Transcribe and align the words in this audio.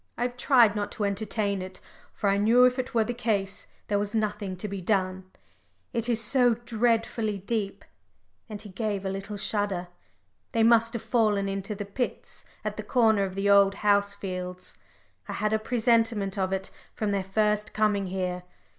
I 0.17 0.23
have 0.23 0.35
tried 0.35 0.75
not 0.75 0.91
to 0.93 1.03
entertain 1.05 1.61
it, 1.61 1.79
for 2.11 2.27
I 2.27 2.37
knew 2.39 2.65
if 2.65 2.79
it 2.79 2.95
were 2.95 3.03
the 3.03 3.13
case, 3.13 3.67
there 3.87 3.99
was 3.99 4.15
nothing 4.15 4.57
to 4.57 4.67
be 4.67 4.81
done. 4.81 5.25
It 5.93 6.09
is 6.09 6.19
so 6.19 6.55
dreadfully 6.55 7.37
deep" 7.37 7.85
and 8.49 8.59
he 8.59 8.69
gave 8.69 9.05
a 9.05 9.11
little 9.11 9.37
shudder. 9.37 9.89
"They 10.53 10.63
must 10.63 10.93
have 10.93 11.03
fallen 11.03 11.47
into 11.47 11.75
the 11.75 11.85
pits 11.85 12.45
at 12.65 12.77
the 12.77 12.83
corner 12.83 13.25
of 13.25 13.35
the 13.35 13.47
Old 13.51 13.75
House 13.85 14.15
fields. 14.15 14.79
I 15.27 15.33
had 15.33 15.53
a 15.53 15.59
presentiment 15.59 16.35
of 16.35 16.51
it 16.51 16.71
from 16.95 17.11
their 17.11 17.23
first 17.23 17.71
coming 17.71 18.07
here. 18.07 18.41